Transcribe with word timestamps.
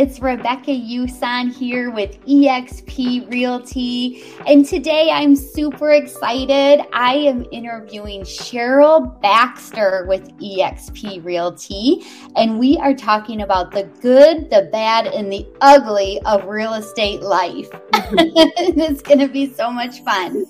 It's 0.00 0.18
Rebecca 0.18 0.70
Yusan 0.70 1.54
here 1.54 1.90
with 1.90 2.24
eXp 2.24 3.30
Realty. 3.30 4.24
And 4.46 4.64
today 4.64 5.10
I'm 5.12 5.36
super 5.36 5.90
excited. 5.90 6.86
I 6.94 7.16
am 7.16 7.44
interviewing 7.52 8.22
Cheryl 8.22 9.20
Baxter 9.20 10.06
with 10.08 10.34
eXp 10.38 11.22
Realty. 11.22 12.02
And 12.34 12.58
we 12.58 12.78
are 12.78 12.94
talking 12.94 13.42
about 13.42 13.72
the 13.72 13.82
good, 14.00 14.48
the 14.48 14.70
bad, 14.72 15.06
and 15.06 15.30
the 15.30 15.46
ugly 15.60 16.18
of 16.24 16.46
real 16.46 16.72
estate 16.72 17.20
life. 17.20 17.68
it's 17.92 19.02
going 19.02 19.18
to 19.18 19.28
be 19.28 19.52
so 19.52 19.70
much 19.70 20.00
fun. 20.00 20.46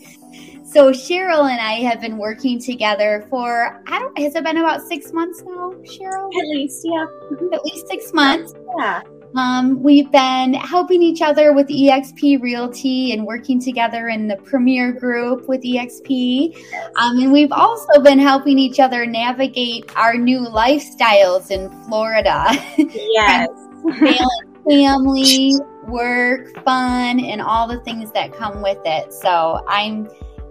So 0.62 0.92
Cheryl 0.92 1.50
and 1.50 1.60
I 1.60 1.80
have 1.90 2.00
been 2.00 2.18
working 2.18 2.60
together 2.60 3.26
for 3.28 3.82
I 3.88 3.98
don't 3.98 4.16
has 4.16 4.36
it 4.36 4.44
been 4.44 4.58
about 4.58 4.82
six 4.82 5.12
months 5.12 5.42
now, 5.42 5.72
Cheryl? 5.82 6.28
At 6.40 6.46
least, 6.50 6.82
yeah. 6.84 7.06
At 7.52 7.64
least 7.64 7.88
six 7.88 8.12
months. 8.12 8.54
Yeah. 8.78 9.02
Um, 9.36 9.82
we've 9.82 10.10
been 10.10 10.54
helping 10.54 11.02
each 11.02 11.22
other 11.22 11.52
with 11.52 11.68
EXP 11.68 12.42
Realty 12.42 13.12
and 13.12 13.24
working 13.24 13.60
together 13.60 14.08
in 14.08 14.26
the 14.26 14.36
Premier 14.36 14.92
Group 14.92 15.48
with 15.48 15.62
EXP. 15.62 16.56
Um, 16.96 17.18
and 17.18 17.32
we've 17.32 17.52
also 17.52 18.00
been 18.02 18.18
helping 18.18 18.58
each 18.58 18.80
other 18.80 19.06
navigate 19.06 19.96
our 19.96 20.16
new 20.16 20.40
lifestyles 20.40 21.50
in 21.50 21.70
Florida. 21.84 22.46
Yes. 22.76 23.48
family, 24.68 25.52
work, 25.84 26.52
fun, 26.64 27.20
and 27.20 27.40
all 27.40 27.66
the 27.66 27.80
things 27.80 28.12
that 28.12 28.32
come 28.32 28.62
with 28.62 28.78
it. 28.84 29.12
So 29.12 29.64
I'm 29.68 30.08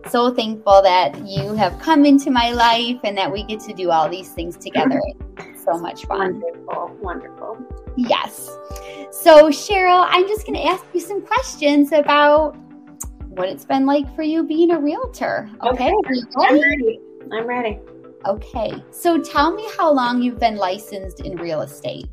so 0.07 0.33
thankful 0.33 0.81
that 0.81 1.27
you 1.27 1.53
have 1.53 1.79
come 1.79 2.05
into 2.05 2.31
my 2.31 2.51
life 2.51 2.99
and 3.03 3.17
that 3.17 3.31
we 3.31 3.43
get 3.43 3.59
to 3.61 3.73
do 3.73 3.91
all 3.91 4.09
these 4.09 4.31
things 4.31 4.57
together. 4.57 5.01
So 5.71 5.79
much 5.79 6.05
fun. 6.05 6.41
Wonderful. 6.41 6.97
Wonderful. 7.01 7.57
Yes. 7.95 8.49
So, 9.11 9.49
Cheryl, 9.49 10.07
I'm 10.09 10.27
just 10.27 10.45
going 10.45 10.55
to 10.55 10.65
ask 10.65 10.83
you 10.93 10.99
some 10.99 11.21
questions 11.21 11.91
about 11.91 12.55
what 13.29 13.49
it's 13.49 13.65
been 13.65 13.85
like 13.85 14.13
for 14.15 14.23
you 14.23 14.43
being 14.43 14.71
a 14.71 14.79
realtor. 14.79 15.49
Okay. 15.63 15.91
okay. 15.91 16.21
I'm 16.37 16.61
ready. 16.61 16.99
I'm 17.31 17.47
ready. 17.47 17.79
Okay. 18.25 18.83
So, 18.91 19.21
tell 19.21 19.53
me 19.53 19.67
how 19.77 19.91
long 19.91 20.21
you've 20.21 20.39
been 20.39 20.57
licensed 20.57 21.21
in 21.21 21.37
real 21.37 21.61
estate. 21.61 22.07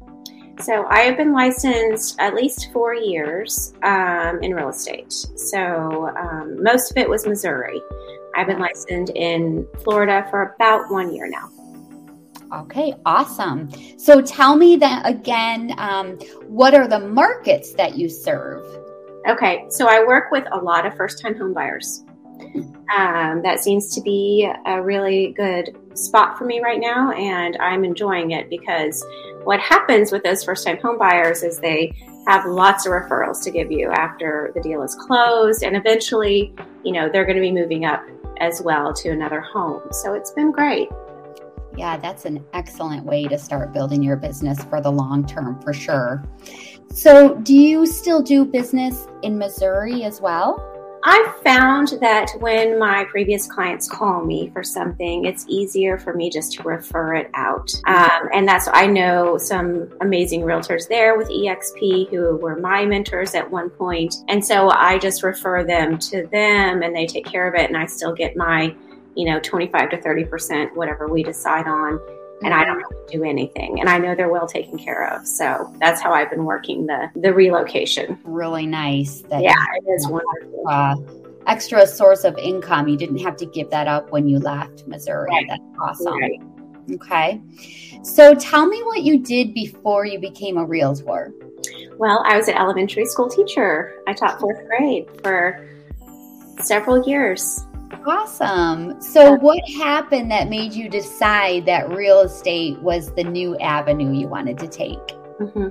So 0.58 0.86
I 0.88 1.00
have 1.00 1.18
been 1.18 1.34
licensed 1.34 2.16
at 2.18 2.34
least 2.34 2.72
four 2.72 2.94
years 2.94 3.74
um, 3.82 4.38
in 4.42 4.54
real 4.54 4.70
estate. 4.70 5.12
So 5.12 6.08
um, 6.16 6.62
most 6.62 6.90
of 6.90 6.96
it 6.96 7.10
was 7.10 7.26
Missouri. 7.26 7.78
I've 8.34 8.46
been 8.46 8.58
licensed 8.58 9.12
in 9.14 9.66
Florida 9.84 10.26
for 10.30 10.54
about 10.54 10.90
one 10.90 11.14
year 11.14 11.28
now. 11.28 11.50
Okay, 12.52 12.94
awesome. 13.04 13.70
So 13.98 14.20
tell 14.22 14.56
me 14.56 14.76
that 14.76 15.06
again. 15.06 15.74
Um, 15.78 16.12
what 16.46 16.74
are 16.74 16.86
the 16.86 17.00
markets 17.00 17.72
that 17.74 17.96
you 17.96 18.08
serve? 18.08 18.64
Okay, 19.28 19.66
so 19.68 19.88
I 19.88 20.04
work 20.04 20.30
with 20.30 20.44
a 20.52 20.58
lot 20.58 20.86
of 20.86 20.96
first-time 20.96 21.36
home 21.36 21.52
buyers. 21.52 22.04
Um, 22.96 23.42
that 23.42 23.58
seems 23.60 23.92
to 23.94 24.00
be 24.00 24.48
a 24.66 24.80
really 24.80 25.32
good 25.36 25.76
spot 25.94 26.38
for 26.38 26.44
me 26.44 26.60
right 26.60 26.78
now, 26.80 27.10
and 27.12 27.56
I'm 27.56 27.84
enjoying 27.84 28.30
it 28.30 28.48
because 28.48 29.04
what 29.42 29.58
happens 29.58 30.12
with 30.12 30.22
those 30.22 30.44
first 30.44 30.64
time 30.64 30.78
home 30.78 30.98
buyers 30.98 31.42
is 31.42 31.58
they 31.58 31.92
have 32.28 32.44
lots 32.46 32.86
of 32.86 32.92
referrals 32.92 33.42
to 33.44 33.50
give 33.50 33.72
you 33.72 33.90
after 33.90 34.52
the 34.54 34.60
deal 34.60 34.82
is 34.82 34.94
closed, 34.94 35.64
and 35.64 35.76
eventually, 35.76 36.54
you 36.84 36.92
know, 36.92 37.08
they're 37.08 37.24
going 37.24 37.36
to 37.36 37.40
be 37.40 37.52
moving 37.52 37.84
up 37.84 38.04
as 38.38 38.60
well 38.62 38.92
to 38.92 39.08
another 39.08 39.40
home. 39.40 39.82
So 39.90 40.14
it's 40.14 40.30
been 40.30 40.52
great. 40.52 40.88
Yeah, 41.76 41.96
that's 41.96 42.24
an 42.24 42.44
excellent 42.52 43.04
way 43.04 43.28
to 43.28 43.38
start 43.38 43.72
building 43.72 44.02
your 44.02 44.16
business 44.16 44.62
for 44.64 44.80
the 44.80 44.90
long 44.90 45.26
term, 45.26 45.60
for 45.60 45.72
sure. 45.72 46.24
So, 46.88 47.34
do 47.36 47.54
you 47.54 47.84
still 47.86 48.22
do 48.22 48.44
business 48.44 49.06
in 49.22 49.36
Missouri 49.36 50.04
as 50.04 50.20
well? 50.20 50.72
I've 51.08 51.36
found 51.42 51.98
that 52.00 52.32
when 52.40 52.80
my 52.80 53.04
previous 53.04 53.46
clients 53.46 53.88
call 53.88 54.24
me 54.24 54.50
for 54.52 54.64
something, 54.64 55.24
it's 55.24 55.44
easier 55.46 55.98
for 55.98 56.14
me 56.14 56.30
just 56.30 56.54
to 56.54 56.64
refer 56.64 57.14
it 57.14 57.30
out. 57.34 57.72
Um, 57.86 58.28
and 58.34 58.48
that's, 58.48 58.68
I 58.72 58.86
know 58.88 59.38
some 59.38 59.88
amazing 60.00 60.40
realtors 60.40 60.88
there 60.88 61.16
with 61.16 61.28
EXP 61.28 62.10
who 62.10 62.38
were 62.38 62.56
my 62.56 62.84
mentors 62.86 63.36
at 63.36 63.48
one 63.48 63.70
point. 63.70 64.16
And 64.26 64.44
so 64.44 64.68
I 64.70 64.98
just 64.98 65.22
refer 65.22 65.62
them 65.62 65.96
to 65.98 66.26
them 66.32 66.82
and 66.82 66.94
they 66.94 67.06
take 67.06 67.24
care 67.24 67.46
of 67.46 67.54
it. 67.54 67.68
And 67.68 67.76
I 67.76 67.86
still 67.86 68.12
get 68.12 68.36
my, 68.36 68.74
you 69.16 69.26
know, 69.26 69.40
25 69.40 69.90
to 69.90 69.96
30%, 69.98 70.76
whatever 70.76 71.08
we 71.08 71.22
decide 71.22 71.66
on 71.66 71.98
and 72.42 72.52
I 72.52 72.64
don't 72.64 72.80
have 72.80 72.90
to 72.90 73.18
do 73.18 73.24
anything. 73.24 73.80
And 73.80 73.88
I 73.88 73.98
know 73.98 74.14
they're 74.14 74.28
well 74.28 74.46
taken 74.46 74.78
care 74.78 75.08
of. 75.08 75.26
So 75.26 75.72
that's 75.80 76.00
how 76.00 76.12
I've 76.12 76.30
been 76.30 76.44
working 76.44 76.86
the 76.86 77.10
the 77.16 77.32
relocation. 77.32 78.18
Really 78.24 78.66
nice. 78.66 79.22
That 79.22 79.42
yeah, 79.42 79.54
it 79.76 79.90
is 79.90 80.06
wonderful. 80.08 80.64
Uh, 80.68 80.96
extra 81.46 81.86
source 81.86 82.24
of 82.24 82.36
income. 82.38 82.88
You 82.88 82.96
didn't 82.96 83.18
have 83.18 83.36
to 83.38 83.46
give 83.46 83.70
that 83.70 83.88
up 83.88 84.10
when 84.10 84.28
you 84.28 84.38
left 84.38 84.86
Missouri. 84.86 85.28
Right. 85.30 85.46
That's 85.48 85.62
awesome. 85.80 86.18
Right. 86.18 86.40
Okay. 86.92 87.40
So 88.02 88.34
tell 88.34 88.66
me 88.66 88.82
what 88.82 89.02
you 89.02 89.18
did 89.18 89.54
before 89.54 90.04
you 90.04 90.20
became 90.20 90.56
a 90.58 90.64
realtor. 90.64 91.32
Well, 91.98 92.22
I 92.26 92.36
was 92.36 92.48
an 92.48 92.54
elementary 92.54 93.06
school 93.06 93.28
teacher. 93.28 94.02
I 94.06 94.12
taught 94.12 94.38
fourth 94.38 94.64
grade 94.66 95.08
for 95.22 95.66
several 96.60 97.06
years. 97.08 97.65
Awesome. 98.06 99.00
So, 99.00 99.32
what 99.32 99.60
happened 99.68 100.30
that 100.30 100.48
made 100.48 100.72
you 100.72 100.88
decide 100.88 101.66
that 101.66 101.90
real 101.90 102.20
estate 102.20 102.78
was 102.80 103.12
the 103.14 103.24
new 103.24 103.58
avenue 103.58 104.12
you 104.12 104.28
wanted 104.28 104.58
to 104.58 104.68
take? 104.68 105.08
Mm-hmm. 105.40 105.68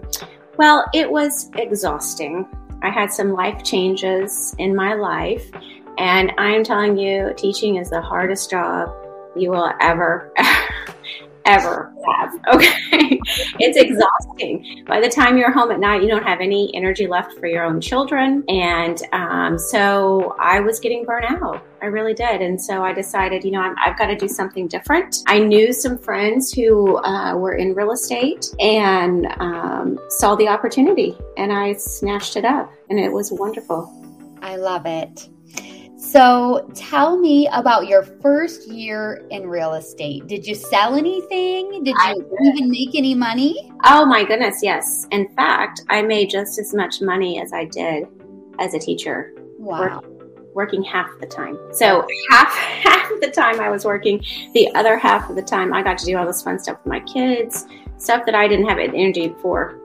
Well, 0.58 0.86
it 0.94 1.10
was 1.10 1.50
exhausting. 1.56 2.46
I 2.82 2.90
had 2.90 3.12
some 3.12 3.32
life 3.32 3.64
changes 3.64 4.54
in 4.60 4.76
my 4.76 4.96
life, 4.96 5.50
and 5.98 6.34
I'm 6.38 6.66
telling 6.66 6.98
you, 6.98 7.34
teaching 7.38 7.78
is 7.78 7.90
the 7.90 8.02
hardest 8.02 8.50
job 8.50 8.90
you 9.38 9.52
will 9.52 9.72
ever, 9.80 10.34
ever 11.46 11.94
have. 12.06 12.34
Okay. 12.56 13.20
it's 13.60 13.78
exhausting. 13.78 14.84
By 14.88 15.02
the 15.02 15.10
time 15.10 15.38
you're 15.38 15.52
home 15.52 15.72
at 15.72 15.80
night, 15.80 16.02
you 16.02 16.08
don't 16.08 16.24
have 16.24 16.40
any 16.40 16.74
energy 16.74 17.08
left 17.08 17.34
for 17.40 17.48
your 17.48 17.64
own 17.64 17.82
children. 17.82 18.44
And 18.48 19.02
um, 19.12 19.58
so 19.58 20.36
I 20.40 20.60
was 20.60 20.80
getting 20.80 21.06
burnt 21.06 21.26
out. 21.26 21.66
I 21.82 21.88
really 21.88 22.14
did. 22.14 22.42
And 22.42 22.62
so 22.62 22.84
I 22.84 22.94
decided, 22.94 23.44
you 23.44 23.52
know, 23.52 23.62
i 23.62 23.74
have 23.78 23.98
got 23.98 24.08
to 24.08 24.16
do 24.16 24.28
something 24.28 24.68
different. 24.68 25.18
I 25.28 25.40
knew 25.40 25.74
some 25.74 25.98
friends 25.98 26.54
who 26.54 26.98
uh, 26.98 27.36
were 27.36 27.56
in 27.56 27.74
real 27.76 27.92
estate 27.92 28.48
and 28.60 29.28
um, 29.40 30.00
saw 30.10 30.36
the 30.36 30.48
opportunity 30.48 31.18
and 31.38 31.52
I 31.52 31.74
snatched 31.74 32.38
it 32.38 32.46
up 32.46 32.72
and 32.90 33.00
it 33.00 33.12
was 33.12 33.32
wonderful. 33.32 33.92
I 34.42 34.56
love 34.56 34.86
it. 34.86 35.30
So 35.98 36.70
tell 36.74 37.18
me 37.18 37.48
about 37.54 37.88
your 37.88 38.04
first 38.04 38.68
year 38.68 39.26
in 39.32 39.48
real 39.48 39.74
estate. 39.74 40.28
Did 40.28 40.46
you 40.46 40.54
sell 40.54 40.96
anything? 40.96 41.84
Did 41.84 41.96
you 42.06 42.16
did. 42.16 42.56
even 42.56 42.70
make 42.70 42.96
any 42.96 43.16
money? 43.16 43.72
Oh 43.86 44.06
my 44.06 44.26
goodness, 44.26 44.60
yes. 44.62 45.08
In 45.12 45.30
fact, 45.36 45.82
I 45.90 46.02
made 46.02 46.30
just 46.30 46.60
as 46.60 46.74
much 46.74 47.02
money 47.02 47.42
as 47.42 47.54
I 47.54 47.66
did 47.66 48.08
as 48.60 48.74
a 48.74 48.80
teacher. 48.80 49.34
Wow. 49.58 49.80
Working, 49.80 50.54
working 50.54 50.84
half 50.84 51.10
the 51.22 51.28
time. 51.28 51.58
So 51.72 52.06
half 52.30 52.54
half 52.56 53.10
of 53.12 53.22
the 53.22 53.32
time 53.32 53.62
I 53.62 53.70
was 53.70 53.86
working, 53.86 54.24
the 54.54 54.74
other 54.76 54.98
half 54.98 55.30
of 55.30 55.38
the 55.38 55.44
time 55.44 55.74
I 55.74 55.82
got 55.82 55.98
to 56.00 56.06
do 56.06 56.18
all 56.18 56.26
this 56.26 56.42
fun 56.42 56.60
stuff 56.60 56.78
with 56.84 56.92
my 56.92 57.00
kids, 57.02 57.66
stuff 57.98 58.26
that 58.26 58.36
I 58.36 58.48
didn't 58.50 58.68
have 58.68 58.80
energy 58.80 59.34
for 59.42 59.80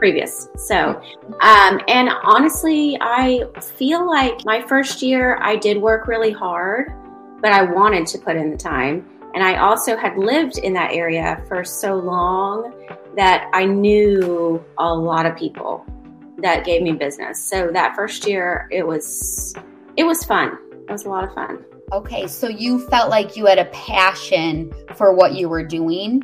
previous. 0.00 0.48
So, 0.56 1.00
um, 1.42 1.78
and 1.86 2.08
honestly, 2.24 2.96
I 3.00 3.44
feel 3.76 4.08
like 4.08 4.44
my 4.46 4.62
first 4.66 5.02
year 5.02 5.38
I 5.42 5.56
did 5.56 5.76
work 5.76 6.08
really 6.08 6.32
hard, 6.32 6.90
but 7.42 7.52
I 7.52 7.62
wanted 7.62 8.06
to 8.08 8.18
put 8.18 8.34
in 8.34 8.50
the 8.50 8.56
time. 8.56 9.06
And 9.34 9.44
I 9.44 9.58
also 9.58 9.96
had 9.96 10.16
lived 10.16 10.58
in 10.58 10.72
that 10.72 10.92
area 10.92 11.44
for 11.46 11.62
so 11.62 11.96
long 11.96 12.72
that 13.14 13.48
I 13.52 13.66
knew 13.66 14.64
a 14.78 14.92
lot 14.92 15.26
of 15.26 15.36
people 15.36 15.84
that 16.38 16.64
gave 16.64 16.80
me 16.82 16.92
business. 16.92 17.38
So 17.38 17.68
that 17.72 17.94
first 17.94 18.26
year, 18.26 18.68
it 18.72 18.84
was 18.84 19.54
it 19.96 20.04
was 20.04 20.24
fun. 20.24 20.58
It 20.88 20.90
was 20.90 21.04
a 21.04 21.10
lot 21.10 21.24
of 21.24 21.34
fun. 21.34 21.64
Okay, 21.92 22.26
so 22.26 22.48
you 22.48 22.86
felt 22.88 23.10
like 23.10 23.36
you 23.36 23.46
had 23.46 23.58
a 23.58 23.66
passion 23.66 24.72
for 24.94 25.12
what 25.12 25.34
you 25.34 25.48
were 25.48 25.64
doing 25.64 26.22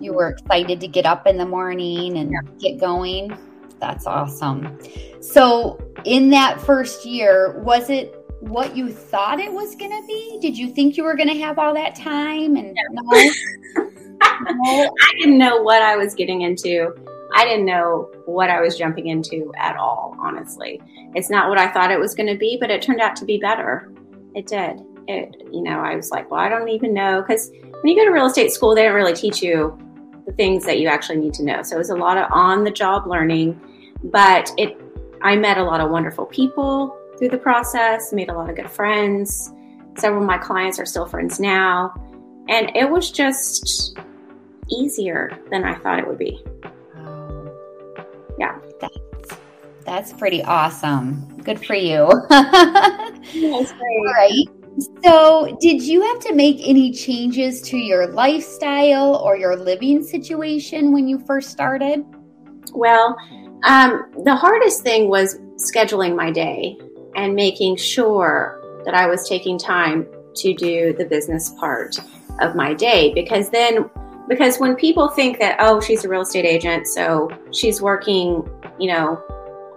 you 0.00 0.12
were 0.12 0.28
excited 0.28 0.80
to 0.80 0.88
get 0.88 1.06
up 1.06 1.26
in 1.26 1.36
the 1.36 1.46
morning 1.46 2.18
and 2.18 2.34
get 2.58 2.78
going. 2.78 3.36
That's 3.80 4.06
awesome. 4.06 4.78
So, 5.20 5.80
in 6.04 6.30
that 6.30 6.60
first 6.60 7.04
year, 7.04 7.60
was 7.60 7.90
it 7.90 8.14
what 8.40 8.76
you 8.76 8.92
thought 8.92 9.40
it 9.40 9.52
was 9.52 9.74
going 9.74 9.90
to 9.90 10.06
be? 10.06 10.38
Did 10.40 10.56
you 10.56 10.70
think 10.70 10.96
you 10.96 11.04
were 11.04 11.16
going 11.16 11.28
to 11.28 11.38
have 11.38 11.58
all 11.58 11.74
that 11.74 11.94
time? 11.94 12.56
And 12.56 12.76
no. 12.92 13.02
no? 13.02 13.90
I 14.20 15.12
didn't 15.18 15.38
know 15.38 15.62
what 15.62 15.82
I 15.82 15.96
was 15.96 16.14
getting 16.14 16.42
into. 16.42 16.94
I 17.34 17.44
didn't 17.44 17.66
know 17.66 18.10
what 18.26 18.50
I 18.50 18.60
was 18.60 18.76
jumping 18.76 19.08
into 19.08 19.52
at 19.56 19.76
all, 19.76 20.16
honestly. 20.20 20.80
It's 21.14 21.30
not 21.30 21.48
what 21.48 21.58
I 21.58 21.70
thought 21.70 21.90
it 21.90 21.98
was 21.98 22.14
going 22.14 22.28
to 22.28 22.38
be, 22.38 22.56
but 22.60 22.70
it 22.70 22.82
turned 22.82 23.00
out 23.00 23.16
to 23.16 23.24
be 23.24 23.38
better. 23.38 23.92
It 24.34 24.46
did. 24.46 24.80
It, 25.08 25.36
you 25.52 25.62
know, 25.62 25.80
I 25.80 25.96
was 25.96 26.10
like, 26.10 26.30
well, 26.30 26.40
I 26.40 26.48
don't 26.48 26.68
even 26.68 26.94
know. 26.94 27.22
Because 27.22 27.50
when 27.82 27.92
you 27.92 27.96
go 27.96 28.04
to 28.04 28.12
real 28.12 28.26
estate 28.26 28.52
school, 28.52 28.74
they 28.74 28.82
don't 28.82 28.94
really 28.94 29.14
teach 29.14 29.42
you 29.42 29.78
the 30.26 30.32
things 30.32 30.64
that 30.66 30.78
you 30.78 30.88
actually 30.88 31.18
need 31.18 31.34
to 31.34 31.44
know. 31.44 31.62
So 31.62 31.76
it 31.76 31.78
was 31.78 31.90
a 31.90 31.96
lot 31.96 32.18
of 32.18 32.30
on 32.30 32.64
the 32.64 32.70
job 32.70 33.06
learning, 33.06 33.60
but 34.04 34.50
it 34.58 34.76
I 35.22 35.36
met 35.36 35.58
a 35.58 35.64
lot 35.64 35.80
of 35.80 35.90
wonderful 35.90 36.26
people 36.26 36.96
through 37.18 37.30
the 37.30 37.38
process, 37.38 38.12
made 38.12 38.28
a 38.28 38.34
lot 38.34 38.48
of 38.48 38.56
good 38.56 38.70
friends. 38.70 39.52
Several 39.96 40.22
of 40.22 40.26
my 40.26 40.38
clients 40.38 40.78
are 40.78 40.86
still 40.86 41.06
friends 41.06 41.40
now. 41.40 41.92
And 42.48 42.70
it 42.76 42.88
was 42.88 43.10
just 43.10 43.98
easier 44.70 45.38
than 45.50 45.64
I 45.64 45.74
thought 45.74 45.98
it 45.98 46.06
would 46.06 46.18
be. 46.18 46.44
Yeah. 48.38 48.58
That's, 48.80 48.96
that's 49.84 50.12
pretty 50.12 50.42
awesome. 50.44 51.36
Good 51.42 51.64
for 51.64 51.74
you. 51.74 52.08
That's 52.30 53.22
great. 53.32 53.72
All 53.72 54.14
right. 54.14 54.57
So, 55.04 55.56
did 55.60 55.82
you 55.82 56.02
have 56.02 56.20
to 56.20 56.34
make 56.34 56.60
any 56.62 56.92
changes 56.92 57.60
to 57.62 57.76
your 57.76 58.06
lifestyle 58.06 59.16
or 59.16 59.36
your 59.36 59.56
living 59.56 60.02
situation 60.04 60.92
when 60.92 61.08
you 61.08 61.18
first 61.18 61.50
started? 61.50 62.04
Well, 62.72 63.16
um, 63.64 64.12
the 64.24 64.36
hardest 64.36 64.82
thing 64.82 65.08
was 65.08 65.38
scheduling 65.56 66.14
my 66.14 66.30
day 66.30 66.78
and 67.16 67.34
making 67.34 67.76
sure 67.76 68.62
that 68.84 68.94
I 68.94 69.06
was 69.06 69.28
taking 69.28 69.58
time 69.58 70.06
to 70.36 70.54
do 70.54 70.92
the 70.92 71.04
business 71.04 71.52
part 71.58 71.96
of 72.40 72.54
my 72.54 72.72
day 72.72 73.12
because 73.14 73.50
then 73.50 73.90
because 74.28 74.58
when 74.58 74.76
people 74.76 75.08
think 75.08 75.38
that 75.40 75.56
oh 75.58 75.80
she's 75.80 76.04
a 76.04 76.08
real 76.08 76.20
estate 76.20 76.44
agent 76.44 76.86
so 76.86 77.28
she's 77.52 77.82
working 77.82 78.48
you 78.78 78.86
know 78.86 79.20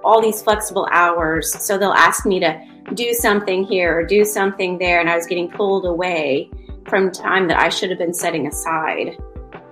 all 0.03 0.21
these 0.21 0.41
flexible 0.41 0.87
hours. 0.91 1.53
So 1.63 1.77
they'll 1.77 1.91
ask 1.91 2.25
me 2.25 2.39
to 2.39 2.59
do 2.93 3.13
something 3.13 3.63
here 3.63 3.97
or 3.97 4.05
do 4.05 4.25
something 4.25 4.77
there 4.77 4.99
and 4.99 5.09
I 5.09 5.15
was 5.15 5.25
getting 5.27 5.49
pulled 5.49 5.85
away 5.85 6.49
from 6.87 7.11
time 7.11 7.47
that 7.47 7.59
I 7.59 7.69
should 7.69 7.89
have 7.89 7.99
been 7.99 8.13
setting 8.13 8.47
aside 8.47 9.17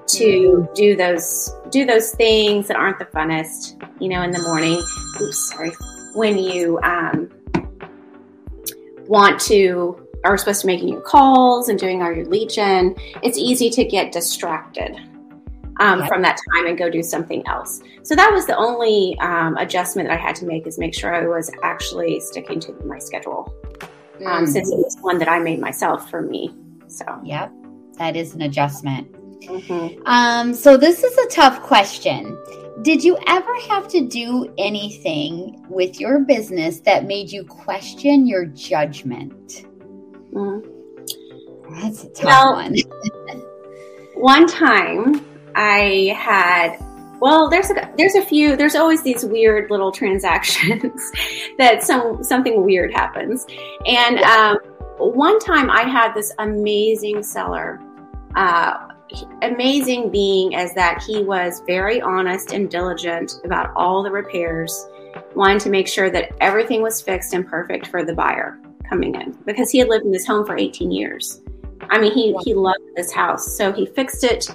to 0.08 0.68
mm. 0.68 0.76
do 0.76 0.96
those 0.96 1.54
do 1.70 1.86
those 1.86 2.12
things 2.12 2.68
that 2.68 2.78
aren't 2.78 3.00
the 3.00 3.06
funnest 3.06 3.82
you 4.00 4.10
know 4.10 4.22
in 4.22 4.32
the 4.32 4.42
morning. 4.42 4.82
Oops 5.22 5.50
sorry. 5.50 5.72
When 6.14 6.38
you 6.38 6.80
um, 6.82 7.30
want 9.08 9.40
to 9.42 10.08
are 10.24 10.38
supposed 10.38 10.62
to 10.62 10.68
making 10.68 10.90
your 10.90 11.02
calls 11.02 11.70
and 11.70 11.80
doing 11.80 12.02
all 12.02 12.12
your 12.12 12.26
gen, 12.48 12.96
it's 13.24 13.38
easy 13.38 13.70
to 13.70 13.86
get 13.86 14.12
distracted 14.12 15.00
um, 15.80 16.00
yep. 16.00 16.10
from 16.10 16.22
that 16.22 16.38
time 16.54 16.68
and 16.68 16.78
go 16.78 16.90
do 16.90 17.02
something 17.02 17.46
else. 17.48 17.82
So 18.04 18.16
that 18.16 18.32
was 18.32 18.46
the 18.46 18.56
only 18.56 19.18
um, 19.20 19.58
adjustment 19.58 20.10
that 20.10 20.20
I 20.20 20.22
had 20.22 20.36
to 20.36 20.46
make 20.46 20.68
is 20.68 20.78
make 20.78 20.94
sure 20.94 21.14
I 21.14 21.26
was 21.26 21.50
actually 21.64 22.20
sticking 22.20 22.60
to 22.62 22.74
my 22.86 23.00
schedule, 23.00 23.54
um, 24.26 24.46
mm. 24.46 24.48
since 24.48 24.70
it 24.70 24.78
was 24.78 24.98
one 25.02 25.18
that 25.20 25.30
I 25.30 25.40
made 25.40 25.60
myself 25.60 26.10
for 26.10 26.22
me. 26.22 26.54
So 26.88 27.06
yep, 27.24 27.52
that 27.98 28.16
is 28.16 28.36
an 28.36 28.42
adjustment. 28.42 29.12
Mm-hmm. 29.44 30.06
Um, 30.06 30.54
so 30.54 30.76
this 30.76 31.04
is 31.04 31.18
a 31.18 31.28
tough 31.30 31.62
question. 31.62 32.38
Did 32.82 33.04
you 33.04 33.18
ever 33.28 33.54
have 33.70 33.88
to 33.90 34.08
do 34.08 34.54
anything 34.58 35.66
with 35.70 36.00
your 36.00 36.20
business 36.20 36.80
that 36.82 37.06
made 37.06 37.32
you 37.32 37.44
question 37.46 38.26
your 38.26 38.46
judgment? 38.46 39.66
Mm-hmm. 40.34 41.82
That's 41.82 42.04
a 42.04 42.10
tough 42.10 42.26
well, 42.26 42.56
one. 42.56 42.76
one 44.16 44.48
time 44.48 45.29
I 45.56 46.16
had 46.18 46.78
well, 47.20 47.50
there's 47.50 47.70
a 47.70 47.92
there's 47.98 48.16
a 48.16 48.22
few. 48.22 48.56
There's 48.56 48.76
always 48.76 49.04
these 49.04 49.26
weird 49.26 49.70
little 49.70 49.92
transactions 49.92 51.12
that 51.58 51.84
some 51.84 52.24
something 52.24 52.64
weird 52.64 52.94
happens. 52.94 53.46
And 53.86 54.20
um, 54.20 54.58
one 54.98 55.40
time 55.40 55.70
I 55.70 55.84
had 55.84 56.14
this 56.14 56.32
amazing 56.40 57.24
seller. 57.24 57.82
Uh, 58.36 58.88
amazing 59.42 60.12
being 60.12 60.54
as 60.56 60.72
that 60.76 61.02
he 61.02 61.24
was 61.24 61.64
very 61.66 62.00
honest 62.00 62.54
and 62.54 62.70
diligent 62.70 63.34
about 63.44 63.74
all 63.76 64.04
the 64.04 64.12
repairs, 64.12 64.88
wanting 65.36 65.58
to 65.58 65.70
make 65.72 65.88
sure 65.88 66.12
that 66.12 66.32
everything 66.42 66.84
was 66.84 67.02
fixed 67.02 67.34
and 67.34 67.48
perfect 67.48 67.88
for 67.88 68.06
the 68.06 68.14
buyer 68.14 68.60
coming 68.88 69.16
in 69.16 69.32
because 69.46 69.72
he 69.72 69.80
had 69.80 69.88
lived 69.88 70.06
in 70.06 70.12
this 70.12 70.28
home 70.28 70.46
for 70.46 70.56
18 70.56 70.92
years. 70.92 71.42
I 71.90 72.00
mean, 72.00 72.14
he, 72.14 72.38
he 72.44 72.54
loved 72.54 72.84
this 72.96 73.12
house. 73.12 73.58
So 73.58 73.72
he 73.72 73.88
fixed 73.88 74.24
it 74.24 74.48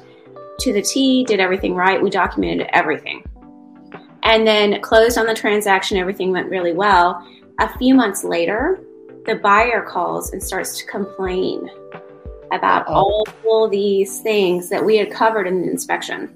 to 0.60 0.72
the 0.72 0.82
T, 0.82 1.24
did 1.24 1.40
everything 1.40 1.74
right. 1.74 2.00
We 2.00 2.10
documented 2.10 2.68
everything. 2.72 3.24
And 4.22 4.46
then 4.46 4.80
closed 4.80 5.18
on 5.18 5.26
the 5.26 5.34
transaction. 5.34 5.98
Everything 5.98 6.32
went 6.32 6.48
really 6.48 6.72
well. 6.72 7.26
A 7.60 7.78
few 7.78 7.94
months 7.94 8.24
later, 8.24 8.80
the 9.26 9.36
buyer 9.36 9.82
calls 9.82 10.32
and 10.32 10.42
starts 10.42 10.78
to 10.78 10.86
complain 10.86 11.68
about 12.52 12.84
oh. 12.88 13.24
all 13.46 13.68
these 13.68 14.20
things 14.20 14.68
that 14.70 14.84
we 14.84 14.96
had 14.96 15.10
covered 15.10 15.46
in 15.46 15.62
the 15.62 15.70
inspection. 15.70 16.34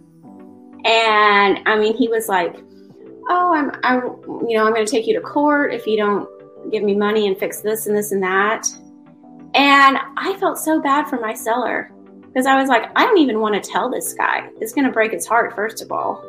And 0.85 1.61
I 1.67 1.79
mean, 1.79 1.97
he 1.97 2.09
was 2.09 2.29
like, 2.29 2.57
"Oh, 3.29 3.53
I'm, 3.55 3.73
I'm, 3.83 4.03
you 4.49 4.57
know, 4.57 4.67
I'm 4.67 4.73
going 4.73 4.87
to 4.87 4.91
take 4.91 5.07
you 5.07 5.15
to 5.15 5.21
court 5.21 5.73
if 5.73 5.87
you 5.87 5.97
don't 5.97 6.29
give 6.71 6.83
me 6.83 6.95
money 6.95 7.27
and 7.27 7.39
fix 7.39 7.61
this 7.61 7.87
and 7.87 7.97
this 7.97 8.13
and 8.13 8.23
that. 8.23 8.67
And 9.55 9.99
I 10.17 10.37
felt 10.39 10.59
so 10.59 10.81
bad 10.81 11.09
for 11.09 11.19
my 11.19 11.35
seller 11.35 11.91
because 12.29 12.47
I 12.47 12.61
was 12.61 12.69
like, 12.69 12.91
I 12.97 13.05
don't 13.05 13.19
even 13.19 13.41
want 13.41 13.63
to 13.63 13.71
tell 13.71 13.91
this 13.91 14.13
guy. 14.15 14.49
It's 14.61 14.73
going 14.73 14.87
to 14.87 14.93
break 14.93 15.13
his 15.13 15.27
heart, 15.27 15.55
first 15.55 15.83
of 15.83 15.91
all. 15.91 16.23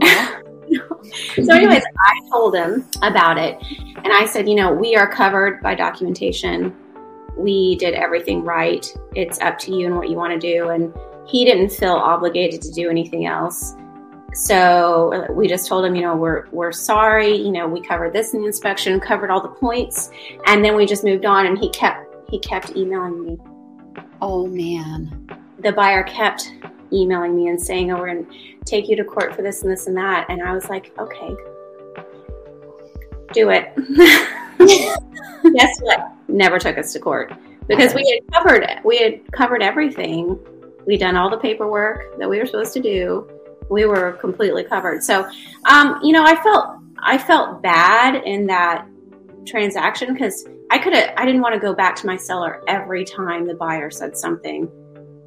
so, 0.02 1.54
anyways, 1.54 1.82
I 1.82 2.28
told 2.30 2.54
him 2.54 2.86
about 3.02 3.38
it. 3.38 3.62
And 3.96 4.12
I 4.12 4.26
said, 4.26 4.48
you 4.48 4.54
know, 4.54 4.72
we 4.72 4.96
are 4.96 5.08
covered 5.08 5.62
by 5.62 5.74
documentation. 5.74 6.74
We 7.36 7.76
did 7.76 7.94
everything 7.94 8.44
right. 8.44 8.86
It's 9.14 9.40
up 9.40 9.58
to 9.60 9.74
you 9.74 9.86
and 9.86 9.96
what 9.96 10.08
you 10.08 10.16
want 10.16 10.32
to 10.32 10.38
do. 10.38 10.70
And 10.70 10.94
he 11.26 11.44
didn't 11.44 11.70
feel 11.70 11.94
obligated 11.94 12.62
to 12.62 12.72
do 12.72 12.88
anything 12.88 13.26
else. 13.26 13.74
So 14.34 15.12
uh, 15.12 15.32
we 15.32 15.46
just 15.46 15.68
told 15.68 15.84
him, 15.84 15.94
you 15.94 16.02
know, 16.02 16.16
we're 16.16 16.46
we're 16.50 16.72
sorry. 16.72 17.34
You 17.36 17.52
know, 17.52 17.68
we 17.68 17.80
covered 17.80 18.12
this 18.12 18.34
in 18.34 18.40
the 18.40 18.46
inspection, 18.46 18.98
covered 18.98 19.30
all 19.30 19.40
the 19.40 19.48
points, 19.48 20.10
and 20.46 20.64
then 20.64 20.74
we 20.74 20.86
just 20.86 21.04
moved 21.04 21.24
on. 21.24 21.46
And 21.46 21.56
he 21.56 21.70
kept 21.70 22.06
he 22.28 22.40
kept 22.40 22.76
emailing 22.76 23.24
me. 23.24 23.38
Oh 24.26 24.46
man, 24.46 25.28
the 25.58 25.70
buyer 25.70 26.02
kept 26.02 26.50
emailing 26.90 27.36
me 27.36 27.48
and 27.48 27.60
saying, 27.60 27.92
"Oh, 27.92 27.98
we're 27.98 28.14
going 28.14 28.24
to 28.24 28.32
take 28.64 28.88
you 28.88 28.96
to 28.96 29.04
court 29.04 29.36
for 29.36 29.42
this 29.42 29.62
and 29.62 29.70
this 29.70 29.86
and 29.86 29.94
that." 29.98 30.24
And 30.30 30.42
I 30.42 30.54
was 30.54 30.70
like, 30.70 30.98
"Okay, 30.98 31.36
do 33.34 33.50
it." 33.50 33.74
Guess 35.54 35.78
what? 35.82 36.10
Never 36.28 36.58
took 36.58 36.78
us 36.78 36.94
to 36.94 37.00
court 37.00 37.34
because 37.68 37.92
we 37.94 38.08
had 38.08 38.32
covered 38.32 38.62
it. 38.62 38.82
we 38.82 38.96
had 38.96 39.30
covered 39.30 39.62
everything. 39.62 40.38
We'd 40.86 41.00
done 41.00 41.16
all 41.16 41.28
the 41.28 41.36
paperwork 41.36 42.18
that 42.18 42.28
we 42.28 42.38
were 42.38 42.46
supposed 42.46 42.72
to 42.72 42.80
do 42.80 43.28
we 43.68 43.86
were 43.86 44.12
completely 44.12 44.64
covered. 44.64 45.02
So, 45.02 45.28
um, 45.70 45.98
you 46.02 46.12
know, 46.12 46.24
I 46.24 46.36
felt 46.42 46.78
I 46.98 47.18
felt 47.18 47.62
bad 47.62 48.22
in 48.24 48.46
that 48.46 48.86
transaction 49.44 50.12
because 50.12 50.46
I 50.70 50.78
could 50.78 50.94
have 50.94 51.14
I 51.16 51.24
didn't 51.24 51.42
want 51.42 51.54
to 51.54 51.60
go 51.60 51.74
back 51.74 51.96
to 51.96 52.06
my 52.06 52.16
seller 52.16 52.62
every 52.68 53.04
time 53.04 53.46
the 53.46 53.54
buyer 53.54 53.90
said 53.90 54.16
something 54.16 54.70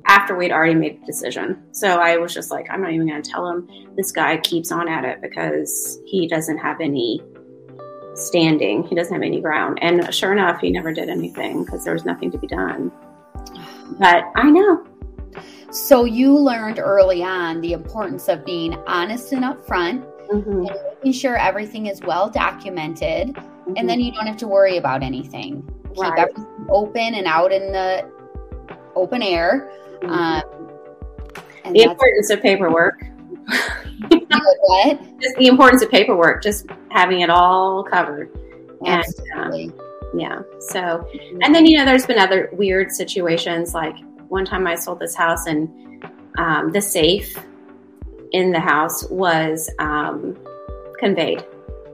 after 0.05 0.35
we'd 0.35 0.51
already 0.51 0.75
made 0.75 0.99
a 1.01 1.05
decision. 1.05 1.61
So 1.73 1.99
I 1.99 2.17
was 2.17 2.33
just 2.33 2.49
like, 2.49 2.67
I'm 2.69 2.81
not 2.81 2.93
even 2.93 3.07
going 3.07 3.21
to 3.21 3.29
tell 3.29 3.49
him. 3.49 3.67
This 3.97 4.11
guy 4.11 4.37
keeps 4.37 4.71
on 4.71 4.87
at 4.87 5.03
it 5.03 5.21
because 5.21 5.99
he 6.05 6.27
doesn't 6.27 6.57
have 6.59 6.79
any 6.79 7.21
standing. 8.15 8.83
He 8.83 8.95
doesn't 8.95 9.13
have 9.13 9.21
any 9.21 9.41
ground. 9.41 9.79
And 9.81 10.13
sure 10.13 10.31
enough, 10.31 10.61
he 10.61 10.71
never 10.71 10.93
did 10.93 11.09
anything 11.09 11.65
because 11.65 11.83
there 11.83 11.93
was 11.93 12.05
nothing 12.05 12.31
to 12.31 12.37
be 12.37 12.47
done. 12.47 12.89
But 13.99 14.23
I 14.35 14.49
know 14.49 14.85
so 15.69 16.05
you 16.05 16.37
learned 16.37 16.79
early 16.79 17.23
on 17.23 17.61
the 17.61 17.73
importance 17.73 18.29
of 18.29 18.45
being 18.45 18.75
honest 18.87 19.33
and 19.33 19.43
upfront 19.43 20.05
mm-hmm. 20.27 20.49
and 20.49 20.69
making 20.95 21.11
sure 21.11 21.37
everything 21.37 21.87
is 21.87 22.01
well 22.01 22.29
documented. 22.29 23.37
Mm-hmm. 23.67 23.77
And 23.77 23.89
then 23.89 23.99
you 23.99 24.13
don't 24.13 24.25
have 24.25 24.37
to 24.37 24.47
worry 24.47 24.77
about 24.77 25.03
anything. 25.03 25.67
Right. 25.97 26.15
Keep 26.15 26.19
everything 26.19 26.65
open 26.69 27.15
and 27.15 27.27
out 27.27 27.51
in 27.51 27.71
the 27.73 28.09
open 28.95 29.21
air. 29.21 29.71
Mm-hmm. 30.01 30.09
Um, 30.09 31.73
the 31.73 31.83
importance 31.83 32.29
of 32.29 32.41
paperwork. 32.41 33.03
what? 34.39 35.01
Just 35.21 35.35
the 35.35 35.47
importance 35.47 35.81
of 35.81 35.91
paperwork, 35.91 36.43
just 36.43 36.67
having 36.91 37.21
it 37.21 37.29
all 37.29 37.83
covered. 37.83 38.29
Absolutely. 38.85 39.63
And, 39.63 39.73
um, 39.73 40.19
yeah. 40.19 40.41
So, 40.59 40.79
mm-hmm. 40.79 41.39
and 41.41 41.53
then, 41.53 41.65
you 41.65 41.77
know, 41.77 41.83
there's 41.83 42.05
been 42.05 42.19
other 42.19 42.49
weird 42.53 42.91
situations 42.91 43.73
like 43.73 43.95
one 44.29 44.45
time 44.45 44.65
I 44.65 44.75
sold 44.75 44.99
this 44.99 45.15
house 45.15 45.47
and 45.47 45.67
um, 46.37 46.71
the 46.71 46.81
safe 46.81 47.37
in 48.31 48.51
the 48.51 48.59
house 48.59 49.09
was 49.09 49.69
um, 49.79 50.37
conveyed. 50.99 51.43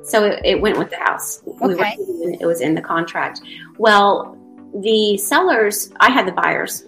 So 0.04 0.26
it, 0.26 0.42
it, 0.44 0.62
went 0.62 0.78
with 0.78 0.90
the 0.90 0.98
house. 0.98 1.42
Okay. 1.62 1.98
We 1.98 2.38
it 2.40 2.46
was 2.46 2.62
in 2.62 2.76
the 2.76 2.82
contract. 2.82 3.42
Well, 3.78 4.38
the 4.82 5.18
sellers, 5.18 5.92
I 6.00 6.10
had 6.12 6.28
the 6.28 6.32
buyers. 6.32 6.86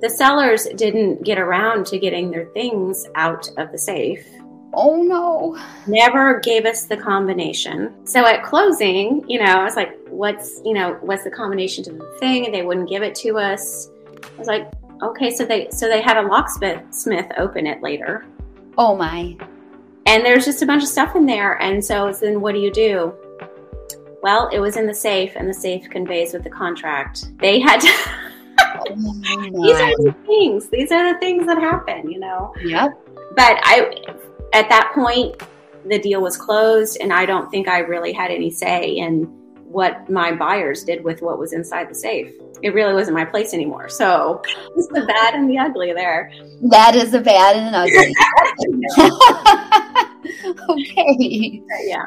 The 0.00 0.10
sellers 0.10 0.66
didn't 0.76 1.24
get 1.24 1.38
around 1.38 1.86
to 1.86 1.98
getting 1.98 2.30
their 2.30 2.46
things 2.46 3.06
out 3.14 3.48
of 3.56 3.72
the 3.72 3.78
safe. 3.78 4.26
Oh 4.74 5.02
no. 5.02 5.58
Never 5.86 6.40
gave 6.40 6.66
us 6.66 6.84
the 6.84 6.96
combination. 6.96 8.06
So 8.06 8.26
at 8.26 8.42
closing, 8.42 9.24
you 9.28 9.38
know, 9.38 9.52
I 9.52 9.64
was 9.64 9.76
like, 9.76 9.98
what's, 10.08 10.60
you 10.64 10.74
know, 10.74 10.98
what's 11.00 11.24
the 11.24 11.30
combination 11.30 11.84
to 11.84 11.92
the 11.92 12.16
thing? 12.20 12.44
And 12.44 12.54
they 12.54 12.62
wouldn't 12.62 12.88
give 12.88 13.02
it 13.02 13.14
to 13.16 13.38
us. 13.38 13.90
I 14.22 14.38
was 14.38 14.48
like, 14.48 14.70
okay, 15.02 15.30
so 15.30 15.44
they 15.44 15.68
so 15.70 15.88
they 15.88 16.02
had 16.02 16.16
a 16.16 16.22
locksmith 16.22 16.82
Smith 16.92 17.30
open 17.38 17.66
it 17.66 17.82
later. 17.82 18.24
Oh 18.76 18.96
my. 18.96 19.36
And 20.08 20.24
there's 20.24 20.46
just 20.46 20.62
a 20.62 20.66
bunch 20.66 20.82
of 20.82 20.88
stuff 20.88 21.14
in 21.16 21.26
there. 21.26 21.60
And 21.60 21.84
so 21.84 22.10
then 22.10 22.40
what 22.40 22.54
do 22.54 22.60
you 22.60 22.72
do? 22.72 23.14
Well, 24.22 24.48
it 24.48 24.58
was 24.58 24.78
in 24.78 24.86
the 24.86 24.94
safe, 24.94 25.34
and 25.36 25.46
the 25.46 25.52
safe 25.52 25.88
conveys 25.90 26.32
with 26.32 26.44
the 26.44 26.50
contract. 26.50 27.26
They 27.38 27.60
had 27.60 27.78
to. 27.82 27.88
oh 28.58 28.94
these 29.62 29.78
are 29.78 29.94
the 30.02 30.14
things. 30.24 30.70
These 30.70 30.90
are 30.92 31.12
the 31.12 31.18
things 31.20 31.46
that 31.46 31.58
happen, 31.58 32.10
you 32.10 32.18
know. 32.18 32.54
Yep. 32.64 32.98
But 33.36 33.60
I, 33.62 34.16
at 34.54 34.70
that 34.70 34.92
point, 34.94 35.42
the 35.84 35.98
deal 35.98 36.22
was 36.22 36.38
closed, 36.38 36.96
and 37.02 37.12
I 37.12 37.26
don't 37.26 37.50
think 37.50 37.68
I 37.68 37.80
really 37.80 38.14
had 38.14 38.30
any 38.30 38.50
say 38.50 38.96
in 38.96 39.37
what 39.70 40.08
my 40.08 40.32
buyers 40.32 40.84
did 40.84 41.04
with 41.04 41.22
what 41.22 41.38
was 41.38 41.52
inside 41.52 41.88
the 41.90 41.94
safe. 41.94 42.32
It 42.62 42.74
really 42.74 42.94
wasn't 42.94 43.16
my 43.16 43.24
place 43.24 43.54
anymore. 43.54 43.88
So 43.88 44.42
it's 44.76 44.88
the 44.88 45.04
bad 45.06 45.34
and 45.34 45.48
the 45.48 45.58
ugly 45.58 45.92
there. 45.92 46.32
That 46.70 46.96
is 46.96 47.12
the 47.12 47.20
bad 47.20 47.56
and 47.56 47.74
the 47.74 47.78
ugly. 47.78 48.14
okay. 50.68 51.62
Yeah. 51.84 52.06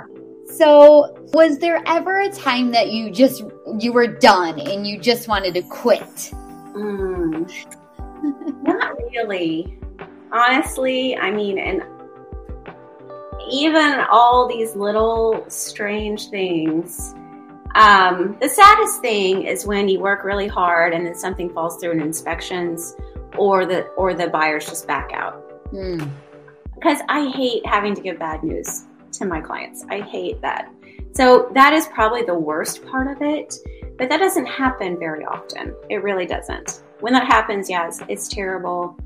So, 0.52 1.16
was 1.34 1.60
there 1.60 1.82
ever 1.86 2.22
a 2.22 2.30
time 2.30 2.72
that 2.72 2.92
you 2.92 3.10
just 3.10 3.44
you 3.80 3.94
were 3.94 4.08
done 4.08 4.60
and 4.60 4.86
you 4.86 5.00
just 5.00 5.28
wanted 5.28 5.54
to 5.54 5.62
quit? 5.62 6.02
Mm, 6.74 7.50
not 8.64 8.94
really. 9.12 9.80
Honestly, 10.32 11.18
I 11.18 11.32
mean, 11.32 11.58
and 11.58 11.84
even 13.50 14.02
all 14.12 14.48
these 14.48 14.76
little 14.76 15.46
strange 15.48 16.30
things. 16.30 17.16
Um, 17.76 18.38
the 18.42 18.50
saddest 18.50 19.02
thing 19.02 19.44
is 19.44 19.66
when 19.66 19.88
you 19.88 20.00
work 20.00 20.24
really 20.24 20.48
hard 20.48 20.94
and 20.94 21.06
then 21.06 21.16
something 21.16 21.50
falls 21.54 21.78
through 21.78 21.92
in 21.92 22.02
inspections, 22.02 22.96
or 23.38 23.66
the 23.66 23.88
or 23.92 24.14
the 24.14 24.28
buyers 24.28 24.66
just 24.66 24.88
back 24.88 25.12
out. 25.14 25.72
Mm. 25.72 26.10
Because 26.76 27.00
I 27.10 27.30
hate 27.30 27.66
having 27.66 27.96
to 27.96 28.02
give 28.02 28.20
bad 28.20 28.44
news 28.44 28.86
to 29.14 29.26
my 29.26 29.40
clients. 29.40 29.86
I 29.90 30.02
hate 30.02 30.42
that. 30.42 30.70
So 31.14 31.50
that 31.54 31.74
is 31.74 31.88
probably 31.88 32.24
the 32.24 32.34
worst 32.34 32.86
part 32.86 33.08
of 33.08 33.22
it, 33.22 33.56
but 33.98 34.10
that 34.10 34.18
doesn't 34.18 34.46
happen 34.46 34.98
very 34.98 35.26
often. 35.26 35.76
It 35.90 36.04
really 36.04 36.26
doesn't. 36.26 36.84
When 37.02 37.14
that 37.14 37.28
happens, 37.28 37.70
yes, 37.70 38.00
it's, 38.00 38.10
it's 38.10 38.28
terrible, 38.28 38.98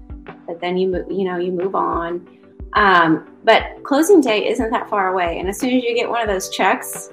but 0.48 0.62
then 0.62 0.78
you 0.78 0.88
move, 0.88 1.08
you 1.10 1.26
know, 1.26 1.38
you 1.38 1.52
move 1.52 1.76
on. 1.76 2.28
Um, 2.74 3.28
but 3.44 3.84
closing 3.84 4.22
day 4.22 4.48
isn't 4.50 4.70
that 4.72 4.90
far 4.90 5.14
away, 5.14 5.40
and 5.40 5.50
as 5.50 5.60
soon 5.60 5.76
as 5.76 5.84
you 5.84 5.96
get 5.96 6.10
one 6.10 6.22
of 6.22 6.28
those 6.28 6.50
checks, 6.50 7.10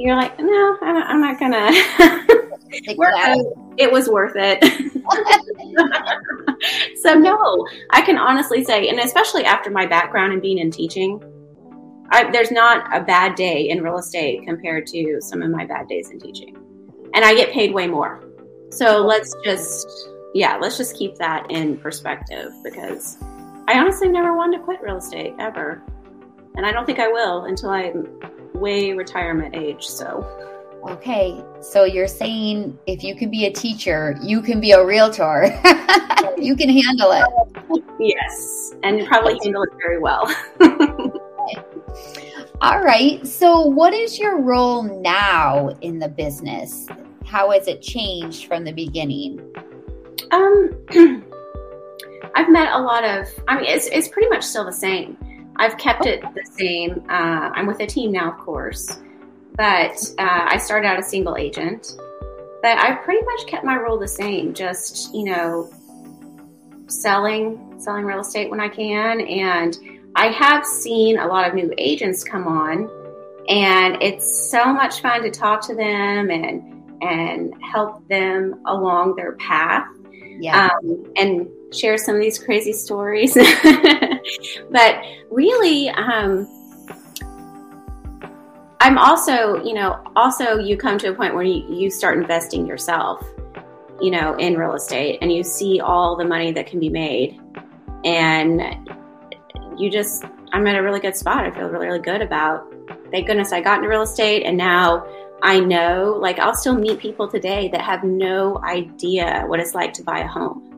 you're 0.00 0.16
like, 0.16 0.38
no, 0.38 0.78
I'm 0.80 0.94
not, 0.94 1.06
I'm 1.08 1.20
not 1.20 1.38
gonna. 1.38 1.68
it 3.76 3.92
was 3.92 4.08
worth 4.08 4.32
it. 4.34 4.62
so 7.02 7.14
no, 7.14 7.66
I 7.90 8.00
can 8.00 8.16
honestly 8.16 8.64
say, 8.64 8.88
and 8.88 8.98
especially 8.98 9.44
after 9.44 9.70
my 9.70 9.86
background 9.86 10.32
in 10.32 10.40
being 10.40 10.58
in 10.58 10.70
teaching, 10.70 11.22
I, 12.10 12.30
there's 12.30 12.50
not 12.50 12.96
a 12.96 13.04
bad 13.04 13.34
day 13.34 13.68
in 13.68 13.82
real 13.82 13.98
estate 13.98 14.44
compared 14.44 14.86
to 14.88 15.18
some 15.20 15.42
of 15.42 15.50
my 15.50 15.66
bad 15.66 15.86
days 15.86 16.10
in 16.10 16.18
teaching. 16.18 16.56
And 17.14 17.24
I 17.24 17.34
get 17.34 17.52
paid 17.52 17.74
way 17.74 17.86
more. 17.86 18.24
So 18.70 19.04
let's 19.04 19.34
just, 19.44 19.86
yeah, 20.34 20.56
let's 20.56 20.78
just 20.78 20.96
keep 20.96 21.16
that 21.16 21.50
in 21.50 21.76
perspective 21.76 22.52
because 22.64 23.18
I 23.68 23.78
honestly 23.78 24.08
never 24.08 24.34
wanted 24.34 24.58
to 24.58 24.64
quit 24.64 24.80
real 24.80 24.96
estate 24.96 25.34
ever. 25.38 25.82
And 26.56 26.64
I 26.64 26.72
don't 26.72 26.86
think 26.86 26.98
I 26.98 27.08
will 27.08 27.44
until 27.44 27.70
I'm 27.70 28.06
way 28.60 28.92
retirement 28.92 29.56
age. 29.56 29.84
So, 29.86 30.24
okay. 30.88 31.42
So 31.60 31.84
you're 31.84 32.06
saying 32.06 32.78
if 32.86 33.02
you 33.02 33.16
can 33.16 33.30
be 33.30 33.46
a 33.46 33.52
teacher, 33.52 34.16
you 34.22 34.42
can 34.42 34.60
be 34.60 34.72
a 34.72 34.84
realtor, 34.84 35.44
you 36.38 36.54
can 36.54 36.68
handle 36.68 37.12
it. 37.12 37.24
Yes. 37.98 38.74
And 38.82 39.06
probably 39.06 39.38
handle 39.42 39.62
it 39.62 39.70
very 39.80 39.98
well. 39.98 40.32
All 42.62 42.82
right. 42.82 43.26
So, 43.26 43.60
what 43.60 43.94
is 43.94 44.18
your 44.18 44.38
role 44.40 44.82
now 44.82 45.68
in 45.80 45.98
the 45.98 46.08
business? 46.08 46.86
How 47.24 47.50
has 47.52 47.66
it 47.66 47.80
changed 47.80 48.46
from 48.46 48.64
the 48.64 48.72
beginning? 48.72 49.40
Um, 50.30 50.70
I've 52.34 52.50
met 52.50 52.72
a 52.72 52.78
lot 52.78 53.04
of. 53.04 53.26
I 53.48 53.56
mean, 53.56 53.64
it's 53.64 53.86
it's 53.86 54.08
pretty 54.08 54.28
much 54.28 54.44
still 54.44 54.64
the 54.64 54.72
same. 54.72 55.16
I've 55.60 55.76
kept 55.76 56.06
it 56.06 56.22
the 56.22 56.44
same. 56.58 57.04
Uh, 57.10 57.50
I'm 57.54 57.66
with 57.66 57.80
a 57.80 57.86
team 57.86 58.12
now, 58.12 58.32
of 58.32 58.38
course, 58.38 58.98
but 59.56 59.92
uh, 60.18 60.46
I 60.48 60.56
started 60.56 60.88
out 60.88 60.98
a 60.98 61.02
single 61.02 61.36
agent. 61.36 61.96
But 62.62 62.78
I've 62.78 63.02
pretty 63.02 63.22
much 63.24 63.46
kept 63.46 63.64
my 63.64 63.76
role 63.76 63.98
the 63.98 64.08
same. 64.08 64.54
Just 64.54 65.14
you 65.14 65.24
know, 65.24 65.70
selling 66.88 67.78
selling 67.78 68.04
real 68.06 68.20
estate 68.20 68.50
when 68.50 68.58
I 68.58 68.68
can 68.68 69.20
and 69.20 69.78
I 70.16 70.28
have 70.28 70.66
seen 70.66 71.18
a 71.18 71.26
lot 71.26 71.46
of 71.46 71.54
new 71.54 71.72
agents 71.76 72.24
come 72.24 72.48
on, 72.48 72.90
and 73.48 74.02
it's 74.02 74.50
so 74.50 74.72
much 74.72 75.02
fun 75.02 75.22
to 75.22 75.30
talk 75.30 75.60
to 75.66 75.74
them 75.74 76.30
and 76.30 77.02
and 77.02 77.54
help 77.62 78.08
them 78.08 78.62
along 78.66 79.16
their 79.16 79.32
path. 79.32 79.86
Yeah. 80.40 80.70
Um, 80.70 81.12
and 81.16 81.48
share 81.70 81.98
some 81.98 82.14
of 82.14 82.20
these 82.22 82.38
crazy 82.38 82.72
stories. 82.72 83.36
but 84.70 85.02
really, 85.30 85.88
um, 85.90 86.48
I'm 88.80 88.96
also, 88.96 89.62
you 89.62 89.74
know, 89.74 90.02
also 90.16 90.58
you 90.58 90.76
come 90.76 90.98
to 90.98 91.08
a 91.08 91.14
point 91.14 91.34
where 91.34 91.44
you, 91.44 91.66
you 91.68 91.90
start 91.90 92.16
investing 92.16 92.66
yourself, 92.66 93.24
you 94.00 94.10
know, 94.10 94.34
in 94.36 94.56
real 94.56 94.74
estate 94.74 95.18
and 95.20 95.30
you 95.30 95.44
see 95.44 95.80
all 95.80 96.16
the 96.16 96.24
money 96.24 96.50
that 96.52 96.66
can 96.66 96.80
be 96.80 96.88
made. 96.88 97.38
And 98.04 98.62
you 99.76 99.90
just, 99.90 100.24
I'm 100.52 100.66
at 100.66 100.76
a 100.76 100.82
really 100.82 101.00
good 101.00 101.14
spot. 101.14 101.44
I 101.44 101.50
feel 101.50 101.68
really, 101.68 101.88
really 101.88 102.00
good 102.00 102.22
about, 102.22 102.72
thank 103.10 103.26
goodness 103.26 103.52
I 103.52 103.60
got 103.60 103.78
into 103.78 103.88
real 103.88 104.02
estate 104.02 104.44
and 104.44 104.56
now 104.56 105.06
I 105.42 105.60
know, 105.60 106.18
like, 106.20 106.38
I'll 106.38 106.54
still 106.54 106.74
meet 106.74 106.98
people 106.98 107.28
today 107.28 107.68
that 107.68 107.82
have 107.82 108.02
no 108.02 108.60
idea 108.62 109.44
what 109.46 109.60
it's 109.60 109.74
like 109.74 109.92
to 109.94 110.02
buy 110.02 110.20
a 110.20 110.26
home 110.26 110.69